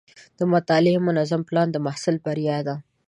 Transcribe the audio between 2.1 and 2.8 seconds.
بریا ده.